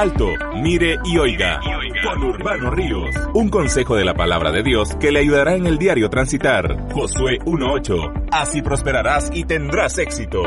[0.00, 0.28] Alto,
[0.62, 1.60] mire y oiga.
[2.02, 3.14] Con Urbano Ríos.
[3.34, 6.90] Un consejo de la palabra de Dios que le ayudará en el diario transitar.
[6.90, 8.28] Josué 1.8.
[8.32, 10.42] Así prosperarás y tendrás éxito.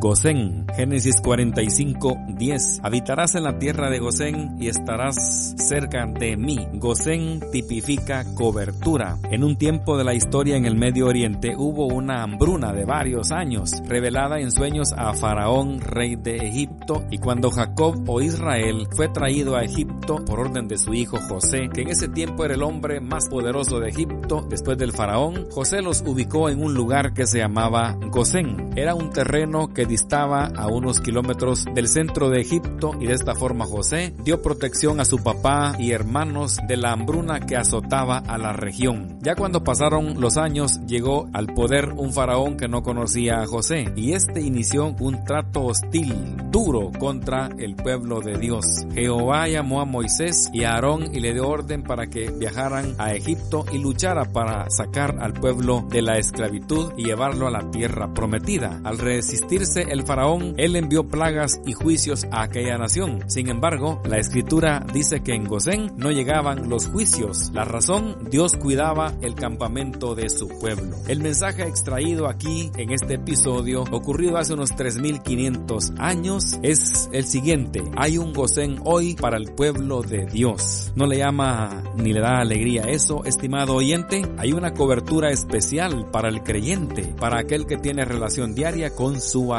[0.00, 2.80] Gosén, Génesis 45, 10.
[2.82, 6.56] Habitarás en la tierra de Gosén y estarás cerca de mí.
[6.72, 9.18] Gosén tipifica cobertura.
[9.30, 13.30] En un tiempo de la historia en el Medio Oriente hubo una hambruna de varios
[13.30, 19.08] años, revelada en sueños a Faraón, rey de Egipto, y cuando Jacob o Israel fue
[19.08, 22.62] traído a Egipto por orden de su hijo José, que en ese tiempo era el
[22.62, 27.26] hombre más poderoso de Egipto después del Faraón, José los ubicó en un lugar que
[27.26, 28.70] se llamaba Gosén.
[28.76, 33.34] Era un terreno que distaba a unos kilómetros del centro de Egipto y de esta
[33.34, 38.38] forma José dio protección a su papá y hermanos de la hambruna que azotaba a
[38.38, 39.18] la región.
[39.20, 43.92] Ya cuando pasaron los años llegó al poder un faraón que no conocía a José
[43.96, 48.86] y este inició un trato hostil, duro contra el pueblo de Dios.
[48.94, 53.12] Jehová llamó a Moisés y a Aarón y le dio orden para que viajaran a
[53.12, 58.14] Egipto y luchara para sacar al pueblo de la esclavitud y llevarlo a la tierra
[58.14, 58.80] prometida.
[58.84, 63.24] Al resistirse el faraón, él envió plagas y juicios a aquella nación.
[63.28, 67.50] Sin embargo, la escritura dice que en Gosén no llegaban los juicios.
[67.52, 70.96] La razón, Dios cuidaba el campamento de su pueblo.
[71.08, 77.82] El mensaje extraído aquí en este episodio, ocurrido hace unos 3500 años, es el siguiente.
[77.96, 80.92] Hay un Gosén hoy para el pueblo de Dios.
[80.94, 84.22] No le llama ni le da alegría eso, estimado oyente.
[84.38, 89.54] Hay una cobertura especial para el creyente, para aquel que tiene relación diaria con su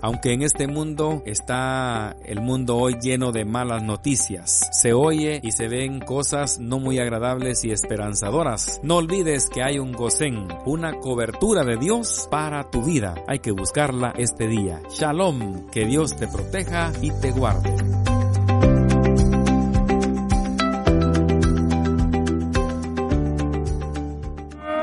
[0.00, 4.68] aunque en este mundo está el mundo hoy lleno de malas noticias.
[4.72, 8.80] Se oye y se ven cosas no muy agradables y esperanzadoras.
[8.82, 13.14] No olvides que hay un gozén, una cobertura de Dios para tu vida.
[13.26, 14.80] Hay que buscarla este día.
[14.90, 17.74] Shalom, que Dios te proteja y te guarde.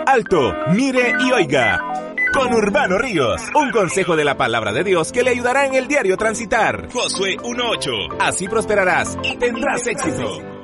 [0.05, 1.88] Alto, mire y oiga
[2.33, 3.41] con Urbano Ríos.
[3.55, 6.89] Un consejo de la palabra de Dios que le ayudará en el diario transitar.
[6.91, 8.17] Josué 1.8.
[8.19, 10.58] Así prosperarás y tendrás éxito.